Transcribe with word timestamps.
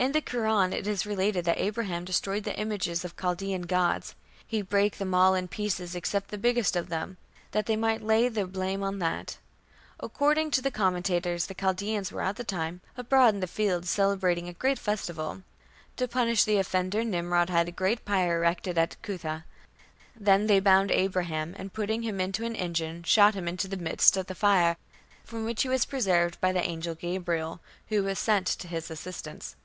In 0.00 0.12
the 0.12 0.22
Koran 0.22 0.72
it 0.72 0.86
is 0.86 1.04
related 1.04 1.44
that 1.44 1.58
Abraham 1.58 2.06
destroyed 2.06 2.44
the 2.44 2.58
images 2.58 3.04
of 3.04 3.18
Chaldean 3.18 3.66
gods; 3.66 4.14
he 4.46 4.62
"brake 4.62 4.96
them 4.96 5.12
all 5.12 5.34
in 5.34 5.46
pieces 5.46 5.94
except 5.94 6.30
the 6.30 6.38
biggest 6.38 6.74
of 6.74 6.88
them; 6.88 7.18
that 7.50 7.66
they 7.66 7.76
might 7.76 8.00
lay 8.00 8.30
the 8.30 8.46
blame 8.46 8.82
on 8.82 8.98
that". 9.00 9.36
According 10.02 10.52
to 10.52 10.62
the 10.62 10.70
commentators 10.70 11.44
the 11.44 11.54
Chaldaeans 11.54 12.10
were 12.10 12.22
at 12.22 12.36
the 12.36 12.44
time 12.44 12.80
"abroad 12.96 13.34
in 13.34 13.40
the 13.40 13.46
fields, 13.46 13.90
celebrating 13.90 14.48
a 14.48 14.54
great 14.54 14.78
festival". 14.78 15.42
To 15.98 16.08
punish 16.08 16.44
the 16.44 16.56
offender 16.56 17.04
Nimrod 17.04 17.50
had 17.50 17.68
a 17.68 17.70
great 17.70 18.02
pyre 18.06 18.38
erected 18.38 18.78
at 18.78 18.96
Cuthah. 19.02 19.44
"Then 20.16 20.46
they 20.46 20.60
bound 20.60 20.90
Abraham, 20.90 21.54
and 21.58 21.74
putting 21.74 22.04
him 22.04 22.22
into 22.22 22.46
an 22.46 22.56
engine, 22.56 23.02
shot 23.02 23.34
him 23.34 23.46
into 23.46 23.68
the 23.68 23.76
midst 23.76 24.16
of 24.16 24.28
the 24.28 24.34
fire, 24.34 24.78
from 25.24 25.44
which 25.44 25.60
he 25.62 25.68
was 25.68 25.84
preserved 25.84 26.40
by 26.40 26.52
the 26.52 26.64
angel 26.64 26.94
Gabriel, 26.94 27.60
who 27.90 28.02
was 28.02 28.18
sent 28.18 28.46
to 28.46 28.66
his 28.66 28.90
assistance." 28.90 29.56